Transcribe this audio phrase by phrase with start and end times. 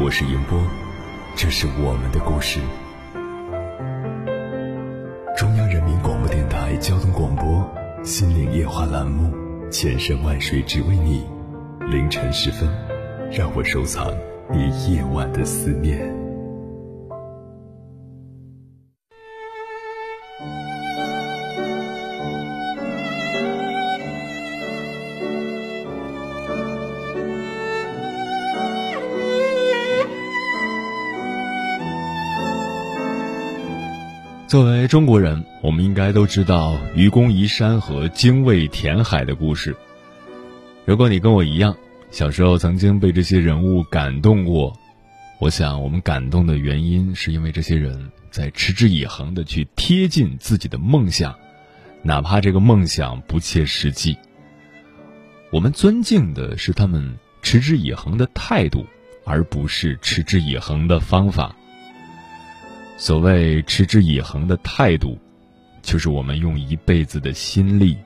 [0.00, 0.56] 我是银波，
[1.34, 2.60] 这是我们的故事。
[5.36, 7.44] 中央人民广播电台交通广播
[8.04, 9.34] 《心灵夜话》栏目，
[9.70, 11.26] 千山万水只为你。
[11.90, 12.68] 凌晨时分，
[13.32, 14.14] 让我收藏
[14.52, 16.17] 你夜晚的思念。
[34.48, 39.76] 作为中国人，我们应该都知道愚公移山和精卫填海的故事。
[40.86, 41.76] 如果你跟我一样，
[42.10, 44.74] 小时候曾经被这些人物感动过，
[45.38, 51.34] 我想我们感动的原因是因为这些人在持之以恒的去贴近自己的梦想，
[52.02, 54.16] 哪怕这个梦想不切实际。
[55.52, 58.86] 我们尊敬的是他们持之以恒的态度，
[59.26, 61.54] 而不是持之以恒的方法。
[63.00, 65.16] 所谓持之以恒的态度，
[65.82, 67.96] 就是我们用一辈子的心力，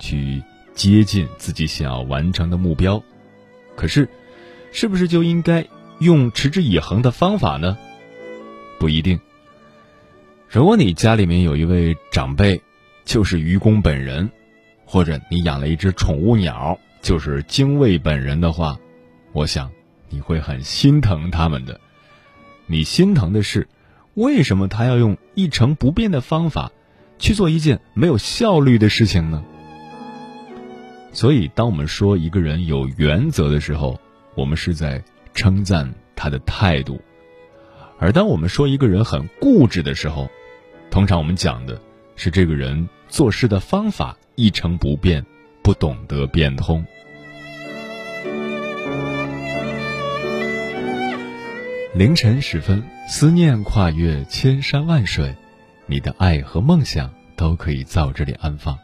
[0.00, 0.42] 去
[0.74, 3.00] 接近自己想要完成的目标。
[3.76, 4.08] 可是，
[4.72, 5.64] 是不是就应该
[6.00, 7.78] 用持之以恒的方法呢？
[8.80, 9.18] 不一定。
[10.48, 12.60] 如果你家里面有一位长辈，
[13.04, 14.28] 就是愚公本人，
[14.84, 18.76] 或者你养了一只宠物鸟，就是精卫本人的话，
[19.32, 19.70] 我想
[20.08, 21.80] 你会很心疼他们的。
[22.66, 23.68] 你心疼的是。
[24.20, 26.70] 为什么他要用一成不变的方法
[27.18, 29.42] 去做一件没有效率的事情呢？
[31.10, 33.98] 所以，当我们说一个人有原则的时候，
[34.34, 37.00] 我们是在称赞他的态度；
[37.98, 40.28] 而当我们说一个人很固执的时候，
[40.90, 41.80] 通常我们讲的
[42.14, 45.24] 是这个人做事的方法一成不变，
[45.62, 46.84] 不懂得变通。
[52.00, 55.36] 凌晨时分，思念跨越千山万水，
[55.84, 58.78] 你的爱和梦想都可以在这里安放。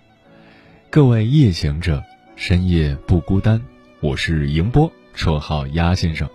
[0.91, 2.05] 各位夜行者，
[2.37, 3.62] 深夜不孤单。
[4.00, 6.28] 我是迎波，绰号鸭先生，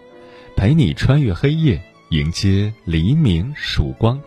[0.58, 4.20] 陪你穿越黑夜，迎接黎明曙光。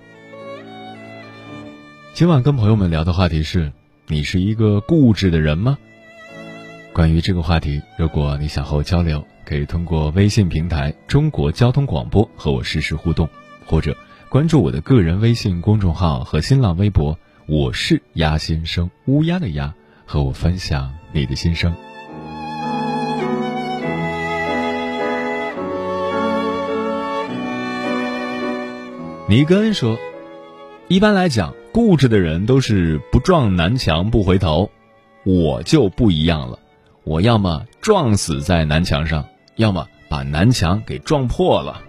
[2.12, 3.72] 今晚跟朋友们聊的话题是：
[4.06, 5.76] 你是一个固执的人吗？
[6.92, 9.26] 关于这个话题，如果你想和我交流。
[9.44, 13.28] 可以通过微信平台“中国交通广播”和我实时互动，
[13.64, 13.96] 或者
[14.28, 19.72] 关注我的个人微信公众号和新浪微博“我是鸭先生”（乌鸦的鸭），
[20.06, 21.74] 和我分享你的心声。
[29.28, 29.98] 尼根说
[30.88, 34.70] ：“一般来讲，固执的人都是不撞南墙不回头，
[35.24, 36.58] 我就不一样了，
[37.04, 39.24] 我要么撞死在南墙上。”
[39.56, 41.82] 要么把南墙给撞破了。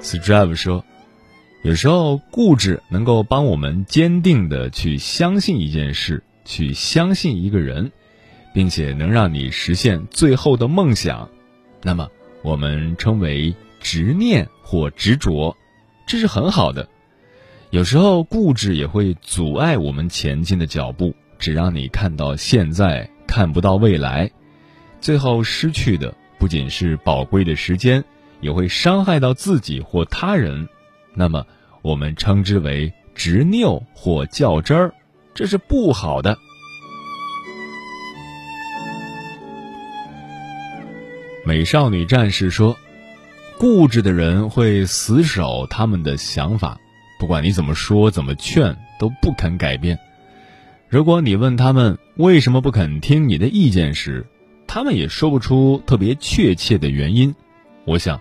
[0.00, 0.84] Strive 说
[1.64, 7.90] ：“有时候固执能够帮我们坚定的去相信一件事，去相信一个人，
[8.54, 11.28] 并且能让你实现最后的梦想。
[11.82, 12.08] 那么
[12.42, 15.56] 我们称为执念或执着，
[16.06, 16.88] 这是很好的。
[17.70, 24.30] 有时候固执也会阻碍我们前进的脚步，只让你看到现在，看不到未来。”
[25.00, 28.02] 最后失去的不仅是宝贵的时间，
[28.40, 30.68] 也会伤害到自己或他人。
[31.14, 31.44] 那么，
[31.82, 34.92] 我们称之为执拗或较真儿，
[35.34, 36.36] 这是不好的。
[41.44, 42.76] 美少女战士说
[43.58, 46.78] ：“固执的人会死守他们的想法，
[47.18, 49.98] 不管你怎么说、怎么劝，都不肯改变。
[50.88, 54.26] 如果你问他们为什么不肯听你的意见时，”
[54.78, 57.34] 他们也说不出特别确切的原因，
[57.84, 58.20] 我想，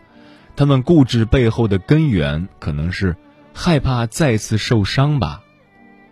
[0.55, 3.15] 他们固执背后的根源可能是
[3.53, 5.43] 害怕再次受伤吧。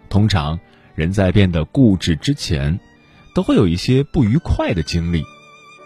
[0.07, 0.59] 通常，
[0.93, 2.79] 人在变得固执之前，
[3.33, 5.23] 都会有一些不愉快的经历。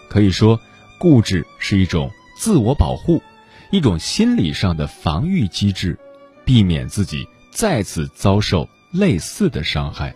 [0.10, 0.60] 可以说，
[0.98, 3.24] 固执是一种自我保护，
[3.72, 5.98] 一种心理上的防御机制，
[6.44, 10.14] 避免自己再次遭受类似的伤害。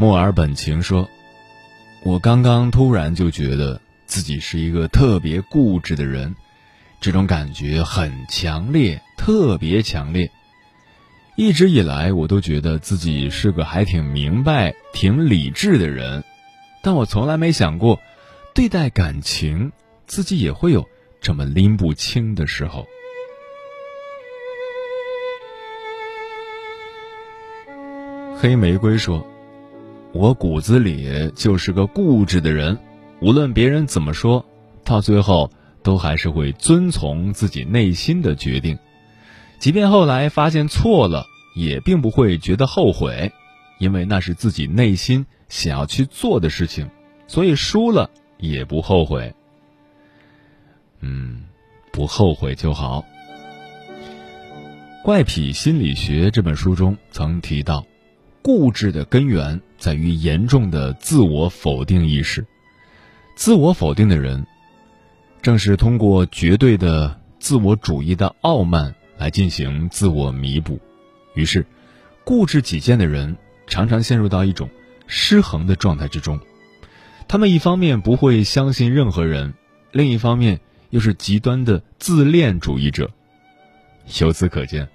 [0.00, 1.10] 墨尔本情说
[2.06, 6.36] ：“我刚刚突然就觉得自己是一个特别固执的人，
[7.00, 10.30] 这种感觉很强烈，特别强烈。
[11.34, 16.22] 一直以来，我都觉得自己是个还挺明白、挺理智的人，
[16.80, 18.00] 但我从来没想过，
[18.54, 19.72] 对待感情，
[20.06, 20.88] 自己也会有
[21.20, 22.86] 这么拎不清的时候。”
[28.38, 29.28] 黑玫瑰说。
[30.12, 32.78] 我骨子里就是个固执的人，
[33.20, 34.44] 无论别人怎么说，
[34.82, 35.50] 到最后
[35.82, 38.78] 都还是会遵从自己内心的决定，
[39.58, 43.30] 即便后来发现错了，也并不会觉得后悔，
[43.78, 46.88] 因为那是自己内心想要去做的事情，
[47.26, 49.34] 所以输了也不后悔。
[51.00, 51.44] 嗯，
[51.92, 53.04] 不后悔就好。
[55.04, 57.84] 《怪癖心理学》这本书中曾提到。
[58.48, 62.46] 固执的根源在于严重的自我否定意识。
[63.36, 64.46] 自我否定的人，
[65.42, 70.80] 正是通过绝对的自我主义的傲慢来进行自我弥补。
[71.34, 71.66] 于是，
[72.24, 73.36] 固执己见的人
[73.66, 74.70] 常常陷入到一种
[75.06, 76.40] 失衡的状态之中。
[77.28, 79.52] 他们一方面不会相信任何人，
[79.92, 80.58] 另一方面
[80.88, 83.10] 又是极端的自恋主义者。
[84.22, 84.88] 由此可见，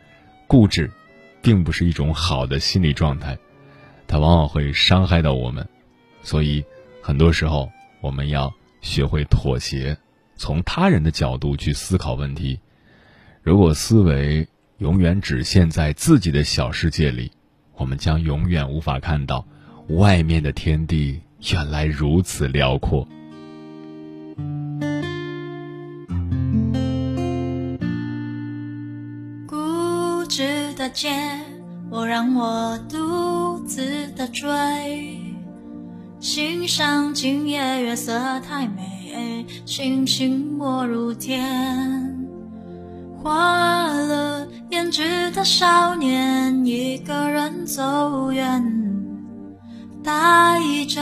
[0.48, 0.90] 固执。
[1.44, 3.38] 并不是一种好的心理状态，
[4.08, 5.68] 它往往会伤害到我们，
[6.24, 6.64] 所以
[7.02, 7.70] 很多时候
[8.02, 8.52] 我们要
[8.82, 9.96] 学会妥协，
[10.38, 12.60] 从他人的角度去思考问题。
[13.42, 14.48] 如果思维
[14.78, 17.30] 永远只限在自己的小世界里，
[17.76, 19.46] 我们将永远无法看到
[19.90, 21.20] 外面的天地
[21.52, 23.06] 原来如此辽阔。
[30.84, 31.16] 的街，
[31.90, 35.18] 我让我独自的追，
[36.20, 42.20] 欣赏今夜月色太美，星星没入天。
[43.18, 48.62] 花了胭脂的少年，一个人走远，
[50.04, 50.60] 带
[50.90, 51.00] 着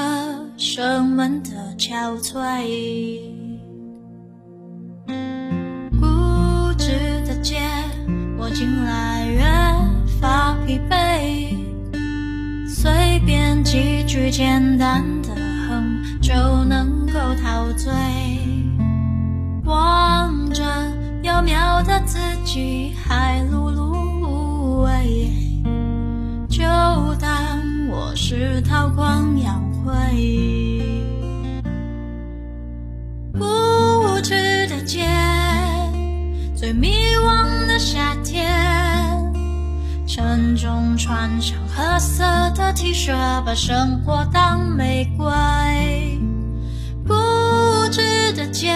[0.57, 3.19] 生闷的憔悴。
[5.99, 7.59] 固执的街，
[8.37, 9.20] 我进来
[13.71, 15.29] 几句简单的
[15.69, 16.33] 哼就
[16.65, 17.89] 能够陶醉。
[19.63, 20.61] 望着
[21.23, 25.31] 缥缈的自己还碌碌无为，
[26.49, 26.65] 就
[27.17, 30.81] 当我是韬光养晦。
[33.35, 35.07] 无知的街，
[36.53, 36.89] 最迷
[37.23, 38.51] 惘的夏天。
[40.05, 43.11] 沉重穿上褐色的 T 恤，
[43.43, 45.25] 把生活当玫瑰。
[47.07, 47.15] 固
[47.89, 48.71] 执的街，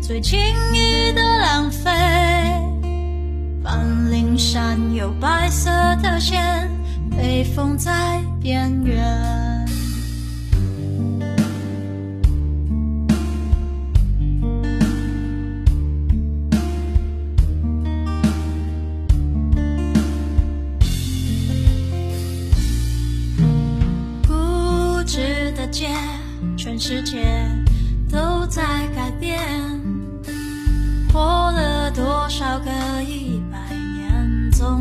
[0.00, 0.38] 最轻
[0.72, 1.90] 易的浪费。
[3.64, 5.68] 梵林山有白色
[6.00, 6.70] 的线，
[7.10, 9.47] 被封在边缘。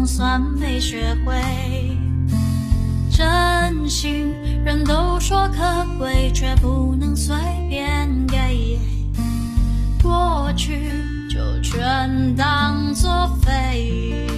[0.08, 1.36] 算没学会
[3.12, 4.34] 真心。
[4.64, 7.36] 人都说可贵，却不能随
[7.70, 8.80] 便给，
[10.02, 10.92] 过去
[11.30, 14.37] 就全当作废。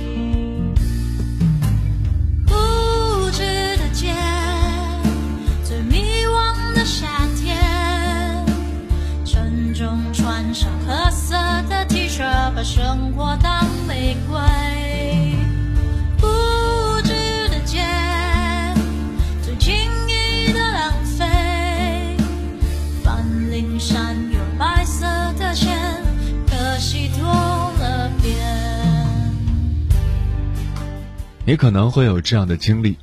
[31.49, 32.95] 你可能会有这样的经历：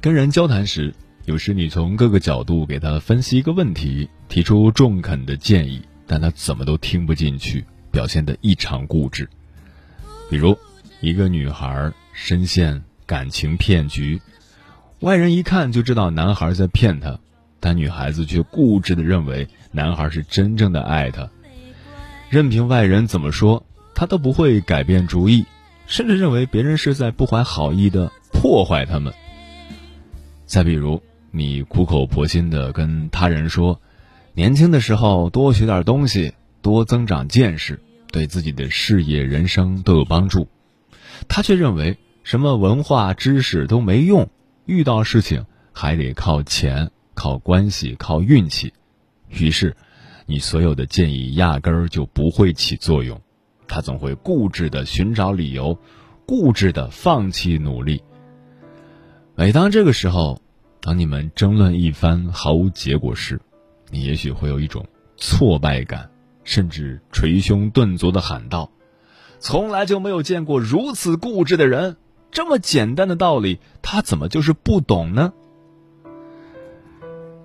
[0.00, 0.92] 跟人交谈时，
[1.24, 7.64] 有时你从各个角度给他分析一个问题，提出中肯的建议，但他怎么都听不进去。
[7.92, 9.28] 表现得异常固执，
[10.28, 10.58] 比如
[11.00, 14.20] 一个女孩深陷感情骗局，
[14.98, 17.20] 外人一看就知道男孩在骗她，
[17.60, 21.30] 但女孩子却固执地认为男孩是真正的爱她，
[22.30, 23.64] 任凭外人怎么说，
[23.94, 25.46] 她都不会改变主意，
[25.86, 29.12] 甚至认为别人是在不怀好意的破坏他们。
[30.44, 33.80] 再比如，你苦口婆心的跟他人说，
[34.34, 37.80] 年轻的时候多学点东西，多增长见识，
[38.12, 40.48] 对自己的事业、人生都有帮助，
[41.28, 44.28] 他却认为什么文化知识都没用，
[44.66, 48.72] 遇到事情还得靠钱、靠关系、靠运气，
[49.28, 49.76] 于是，
[50.26, 53.20] 你所有的建议压根儿就不会起作用，
[53.68, 55.78] 他总会固执的寻找理由，
[56.26, 58.02] 固执的放弃努力。
[59.34, 60.40] 每当这个时候，
[60.80, 63.40] 当你们争论一番毫无结果时，
[63.90, 66.10] 你也许会有一种挫败感，
[66.44, 68.70] 甚至捶胸顿足的喊道
[69.38, 71.96] ：“从来就没有见过如此固执的人！
[72.30, 75.32] 这么简单的道理，他怎么就是不懂呢？”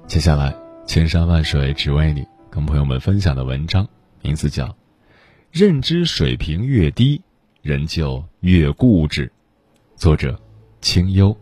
[0.07, 3.87] 接下来，千山万水只为你，跟朋友们分享的文章
[4.21, 4.67] 名字叫
[5.51, 7.21] 《认知水平越低，
[7.61, 9.27] 人就越固执》，
[9.97, 10.39] 作者
[10.79, 11.35] 清幽。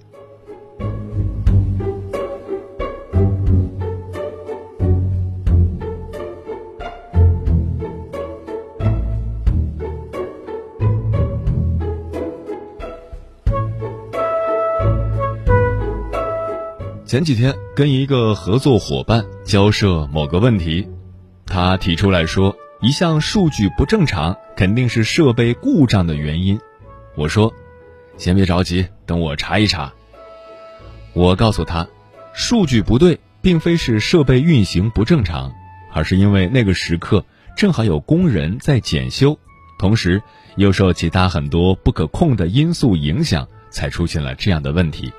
[17.06, 20.88] 前几天跟一个合作伙伴交涉某个问题，
[21.46, 26.58] 他提出来说一项数据不正常，肯定是设备故障的原因。
[27.14, 27.54] 我说，
[28.18, 29.92] 先别着急，等我查一查。
[31.12, 31.86] 我告诉他，
[32.32, 35.52] 数据不对，并非是设备运行不正常，
[35.92, 37.26] 而是因为那个时刻
[37.58, 39.38] 正好有工人在检修，
[39.78, 40.22] 同时
[40.56, 45.12] 又受其他很多不可控的因素影响，才出现了这样的问题。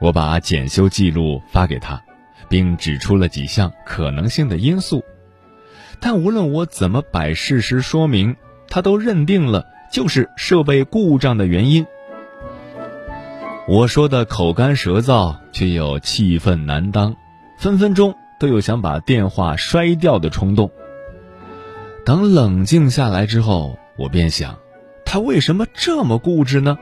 [0.00, 2.02] 我把检修记录发给他，
[2.48, 5.04] 并指出了几项可能性的因素，
[6.00, 8.36] 但无论我怎么摆事实说明，
[8.68, 11.86] 他都认定了就是设备故障的原因。
[13.68, 17.14] 我说的口干舌燥，却又气愤难当，
[17.58, 20.70] 分分钟都有想把电话摔掉的冲动。
[22.04, 24.58] 等冷静下来之后，我便想，
[25.04, 26.78] 他为什么这么固执呢？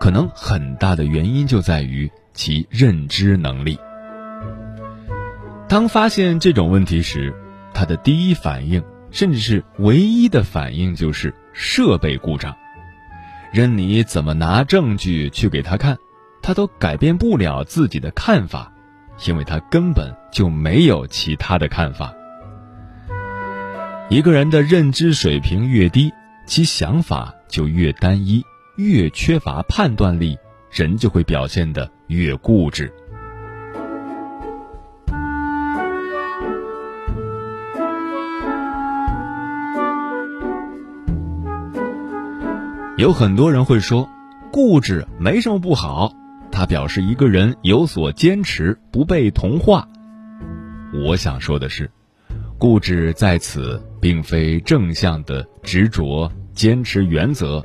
[0.00, 3.78] 可能很大的原因就在于其认知能力。
[5.68, 7.34] 当发现这种问题时，
[7.80, 12.54] 他的第一反应，甚至是唯一的反应，就是设备故障。
[13.54, 15.96] 任你怎么拿证据去给他看，
[16.42, 18.70] 他都改变不了自己的看法，
[19.24, 22.12] 因为他根本就没有其他的看法。
[24.10, 26.12] 一个人的认知水平越低，
[26.44, 28.44] 其想法就越单一。
[28.76, 30.36] 越缺乏判断力，
[30.70, 32.92] 人就会表现的越固执。
[43.00, 44.06] 有很多人会说，
[44.52, 46.12] 固执没什么不好，
[46.52, 49.88] 它表示一个人有所坚持，不被同化。
[50.92, 51.90] 我想说的是，
[52.58, 57.64] 固执在此并非正向的执着、坚持原则。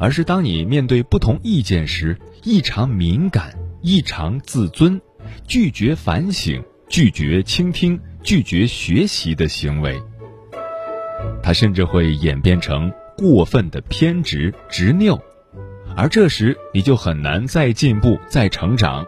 [0.00, 4.98] 而是当你面对不同意见时，异常敏感、异常自尊，
[5.46, 10.00] 拒绝反省、拒绝倾听、拒绝学习的行为，
[11.42, 15.20] 它甚至会演变成过分的偏执、执拗，
[15.96, 19.06] 而这时你就很难再进步、再成长。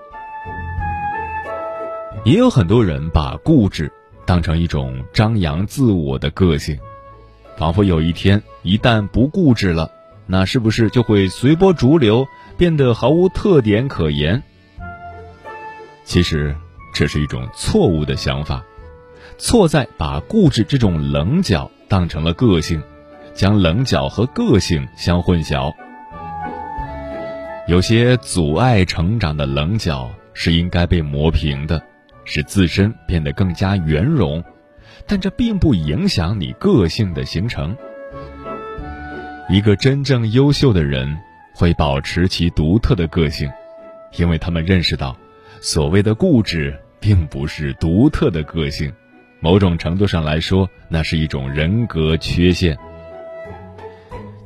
[2.24, 3.90] 也有很多人把固执
[4.26, 6.78] 当成一种张扬自我的个性，
[7.56, 9.90] 仿佛有一天一旦不固执了。
[10.30, 12.26] 那是不是就会随波逐流，
[12.58, 14.42] 变得毫无特点可言？
[16.04, 16.54] 其实，
[16.92, 18.62] 这是一种错误的想法，
[19.38, 22.82] 错在把固执这种棱角当成了个性，
[23.38, 25.73] 将棱角和个性相混淆。
[27.68, 31.80] 有些阻碍成长的棱角是应该被磨平的，
[32.25, 34.42] 使自身变得更加圆融，
[35.07, 37.76] 但这并不影响你个性的形成。
[39.49, 41.16] 一个真正优秀的人
[41.54, 43.49] 会保持其独特的个性，
[44.16, 45.16] 因为他们认识到，
[45.61, 48.92] 所谓的固执并不是独特的个性，
[49.38, 52.76] 某种程度上来说，那是一种人格缺陷。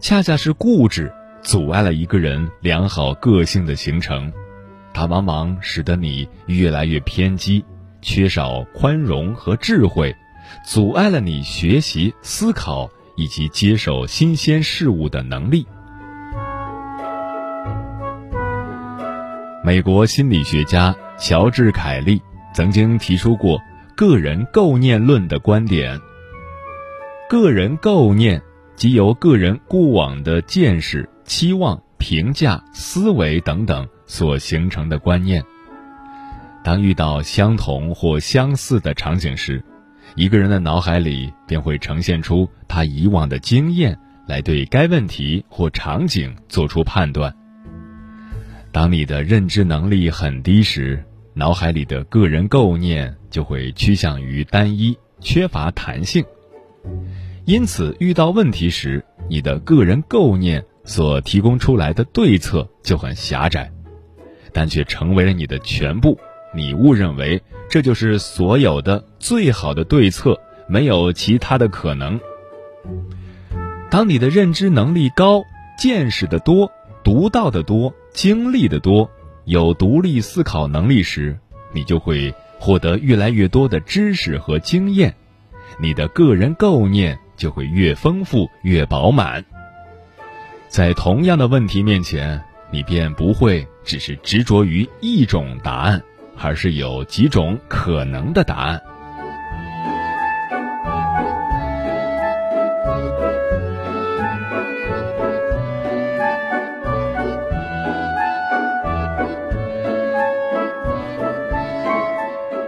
[0.03, 1.11] 恰恰是固执
[1.43, 4.31] 阻碍了一个人良好个性的形成，
[4.93, 7.65] 它往往使得你越来越偏激，
[8.03, 10.15] 缺少宽容和智慧，
[10.67, 12.91] 阻碍了你学习思考。
[13.15, 15.67] 以及接受新鲜事物的能力。
[19.63, 22.23] 美国心理学家乔治·凯利
[22.55, 23.61] 曾经提出过
[23.95, 26.01] “个人构念论”的观点。
[27.29, 28.43] 个人构念
[28.83, 35.41] 即由个人过往的见识、期望、评价、思维等等所形成的观念。
[36.65, 39.65] 当遇到相同或相似的场景时，
[40.17, 43.97] 一个人的脑海里便会呈现出他以往的经验，
[44.27, 47.33] 来对该问题或场景做出判断。
[48.73, 51.01] 当你的认知能力很低时，
[51.35, 56.25] 脑海里的个人构念就会趋向于单一，缺乏弹性。
[57.45, 63.73] 因此，遇到问题时，你的个人构念所提供出来的对策就很狭窄，
[64.53, 66.19] 但却成为了你的全部。
[66.55, 72.21] 你误认为这就是所有的最好的对策，没有其他的可能。
[73.91, 75.43] 当你的认知能力高、
[75.77, 76.71] 见识的多、
[77.03, 79.11] 读到的多、经历的多、
[79.47, 81.37] 有独立思考能力时，
[81.73, 85.15] 你就会获得越来越多的知识和经验，
[85.81, 89.45] 你的个人构念就会越丰富、越饱满。
[90.69, 96.03] 在同样的问题面前，你便不会只是执着于一种答案。
[96.45, 98.83] 而是有几种可能的答案。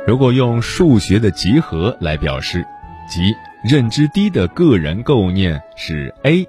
[0.06, 2.64] 如果用数学的集合来表示，
[3.09, 6.47] 即认知低的个人构念是 A，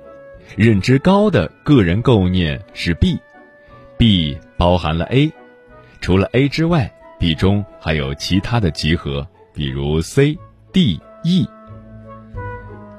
[0.58, 5.32] 认知高的个人构念是 B，B 包含了 A，
[6.02, 6.92] 除了 A 之外。
[7.18, 10.38] B 中还有其他的集合，比如 C、
[10.74, 11.48] D、E。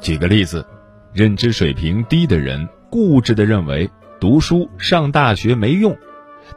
[0.00, 0.66] 举个例子，
[1.12, 5.94] 认知水平低的人固执地认为读书上大学没用，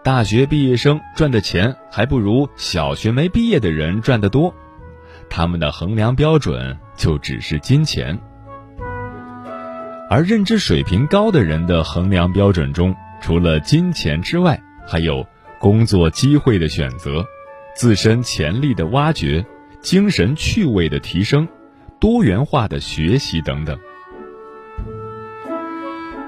[0.02, 4.56] 大学毕业生赚的钱还不如小学没毕业的人赚得多，
[5.30, 8.20] 他们的衡量标准就只是金钱。
[10.10, 15.26] 而认知水平高的人的衡量标准中，除了金钱之外，还有
[15.60, 17.26] 工作机会的选择。
[17.76, 19.46] 自身潜力的挖掘、
[19.80, 21.48] 精神趣味的提升、
[21.98, 23.80] 多元化的学习等等。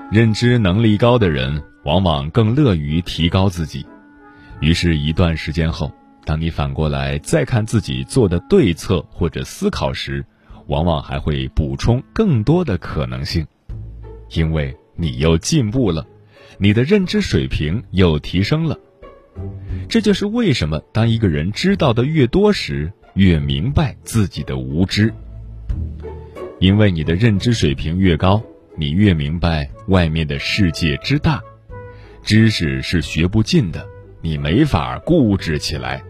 [0.09, 3.85] 认知能力高的人往往更乐于提高自己，
[4.61, 5.91] 于是，一段时间后，
[6.23, 10.25] 当你反过来再看自己做的对策或者思考时，
[10.71, 13.45] 往往还会补充更多的可能性，
[14.29, 16.07] 因为你又进步了，
[16.57, 18.79] 你的认知水平又提升了。
[19.89, 25.13] 这就是为什么，当一个人知道的越多时，越明白自己的无知。
[26.61, 28.41] 因为你的认知水平越高，
[28.77, 31.41] 你越明白外面的世界之大，
[32.23, 33.85] 知识是学不尽的，
[34.21, 36.01] 你没法固执起来，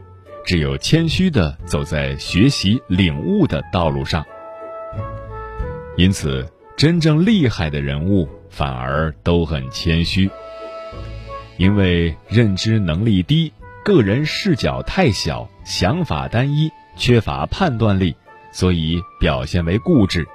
[0.46, 4.24] 只有谦虚的走在学习领悟的道路上。
[6.02, 6.44] 因此，
[6.76, 10.28] 真正厉害的人物反而都很谦虚，
[11.58, 13.54] 因为认知能力低。
[13.86, 18.16] 个人视角太小，想法单一，缺乏判断力，
[18.52, 20.26] 所以表现为固执。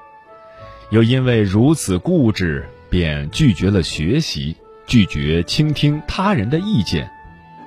[0.91, 7.11] 又因为如此固执，便拒绝了学习，拒绝倾听他人的意见，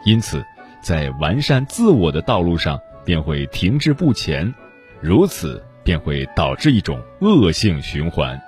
[0.05, 0.41] 因此，
[0.81, 4.55] 在完善自我的道路上便会停滞不前，
[5.01, 8.39] 如此便会导致一种恶性循环。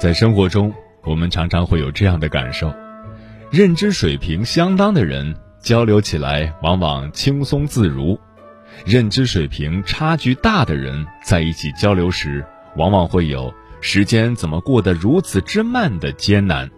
[0.00, 2.74] 在生活中，我们常常会有这样的感受：
[3.52, 8.18] 认知水平相当的人交流起来往往轻松自如；
[8.84, 12.44] 认知水平差距大的人在一起交流时，
[12.76, 16.68] 往往会有时间怎么过得如此之慢的艰难。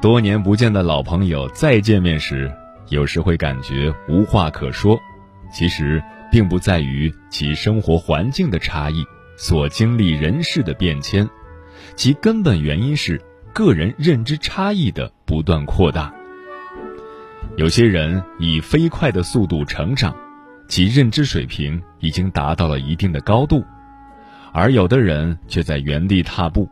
[0.00, 2.52] 多年不见的老朋友再见面时，
[2.88, 4.96] 有时会感觉无话可说，
[5.52, 9.04] 其实并不在于其生活环境的差异，
[9.36, 11.28] 所经历人事的变迁。
[11.96, 13.20] 其根本原因是
[13.52, 16.14] 个人认知差异的不断扩大。
[17.56, 20.14] 有些人以飞快的速度成长，
[20.68, 23.64] 其认知水平已经达到了一定的高度，
[24.52, 26.68] 而有的人却在原地踏步。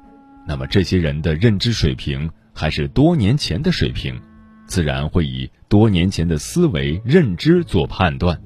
[0.47, 4.21] 那么这些人的认知水平还是多年前的水平，
[4.67, 8.41] 自然会以多年前的思维认知做判断。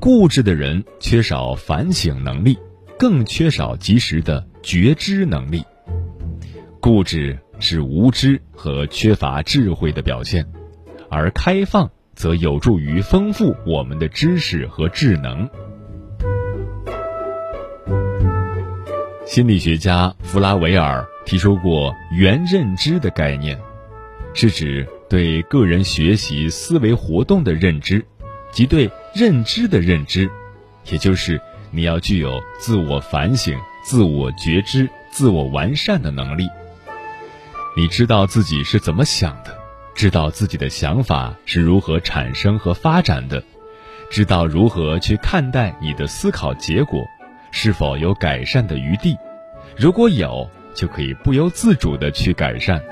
[0.00, 2.58] 固执的人缺少反省能力，
[2.98, 4.46] 更缺少及时的。
[4.62, 5.64] 觉知能力，
[6.82, 10.46] 固执是无知和缺乏智慧的表现，
[11.10, 15.48] 而开放则有助于丰富我们的知识和智能。
[19.26, 23.58] 心理学家弗拉维尔提出过“原认知”的概念，
[24.34, 28.04] 是指对个人学习思维活动的认知，
[28.50, 30.28] 即对认知的认知，
[30.90, 36.48] 也就是你要具有自我反省、自我觉知、自我完善的能力。
[37.76, 39.56] 你知道自己是怎么想的，
[40.00, 43.44] 知道自己的想法是如何产生和发展的，
[44.10, 47.04] 知道如何去看待你的思考结果。
[47.50, 49.14] 是否有改善的余地？
[49.76, 52.82] 如果有，就可以不由自主的去改善。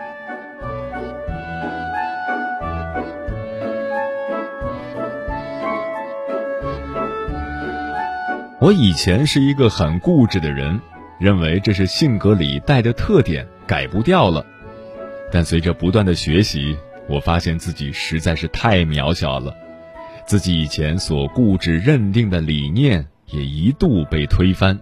[8.60, 10.78] 我以前是一个很固执的人，
[11.18, 14.44] 认为这是性格里带的特点，改不掉了。
[15.32, 16.76] 但随着不断的学习，
[17.08, 19.54] 我发现自己实在是太渺小了，
[20.26, 23.06] 自己以前所固执认定的理念。
[23.30, 24.80] 也一度被推翻。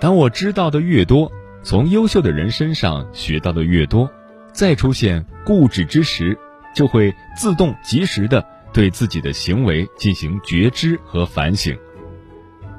[0.00, 1.30] 当我知道的越多，
[1.62, 4.10] 从优秀的人身上学到的越多，
[4.50, 6.38] 再出现固执之时，
[6.74, 8.42] 就会自动及时的
[8.72, 11.76] 对自己的行为进行觉知和反省。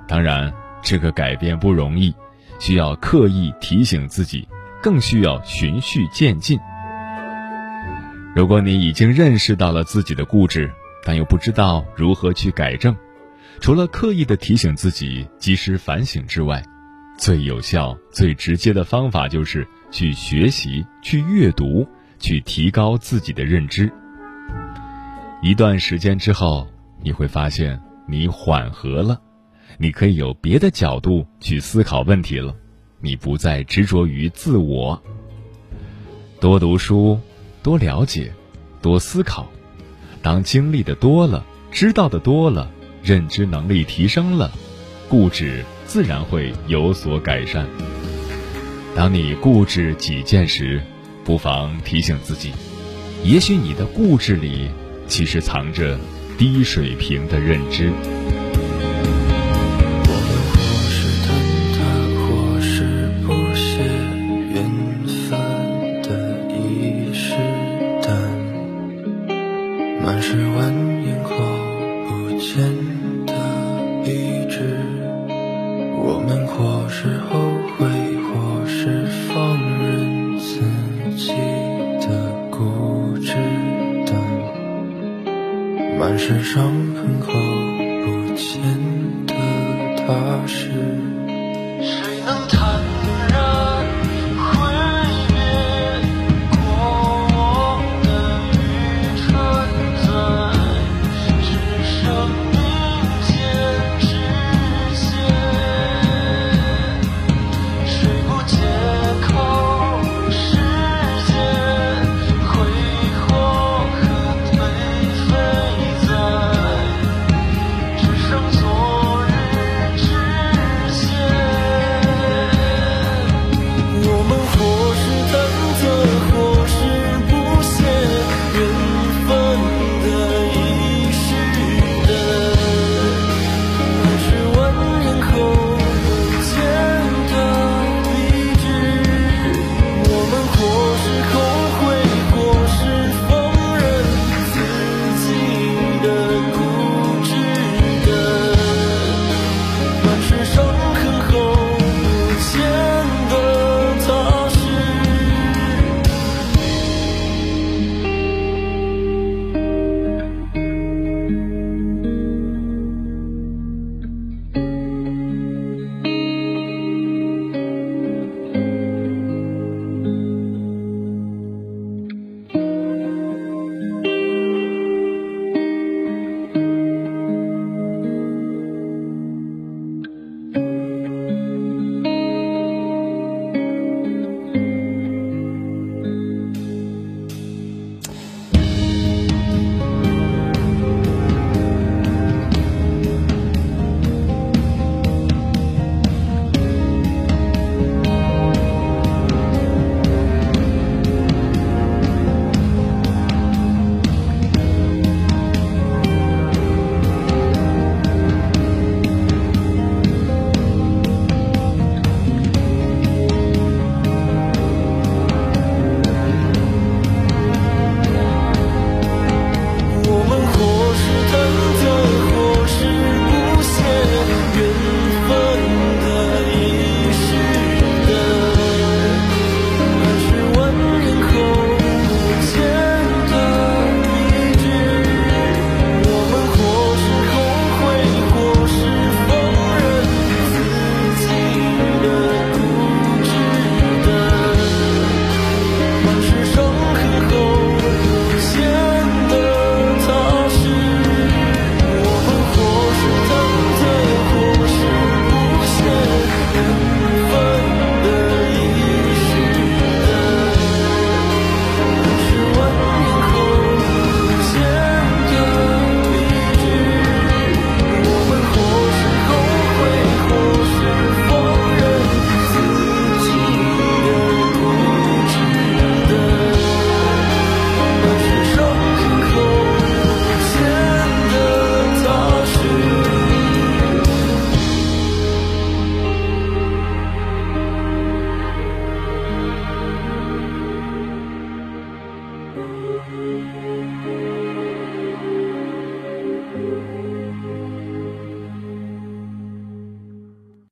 [0.07, 2.11] 当然，这个改变不容易，
[2.57, 4.47] 需要刻意提醒自己，
[4.81, 6.59] 更需要循序渐进。
[8.35, 10.71] 如果你已经认识到了自己的固执，
[11.03, 12.95] 但又不知道如何去改正。
[13.59, 16.63] 除了刻意的提醒自己及时反省之外，
[17.17, 21.85] 最有效、最直接的方法就是去学习、去阅读、
[22.19, 23.91] 去提高自己的认知。
[25.41, 26.67] 一段时间之后，
[27.03, 29.19] 你会发现你缓和了，
[29.77, 32.55] 你可以有别的角度去思考问题了，
[33.01, 35.01] 你不再执着于自我。
[36.39, 37.19] 多读书，
[37.61, 38.31] 多了解，
[38.81, 39.49] 多思考。
[40.21, 42.71] 当经历的多了，知道的多了。
[43.01, 44.51] 认知能力提升了，
[45.07, 47.65] 固执自然会有所改善。
[48.93, 50.81] 当你固执己见时，
[51.23, 52.51] 不妨提醒自己，
[53.23, 54.69] 也许你的固执里
[55.07, 55.97] 其实藏着
[56.37, 57.89] 低水平的认知。